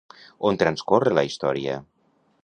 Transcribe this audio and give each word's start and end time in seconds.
On 0.49 0.55
transcorre 0.63 1.13
la 1.17 1.23
història? 1.27 1.77